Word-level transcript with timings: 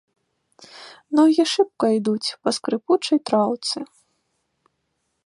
Ногі 1.19 1.43
шыбка 1.51 1.85
ідуць 1.97 2.33
па 2.45 2.49
скрыпучай 2.59 3.17
траўцы. 3.31 3.77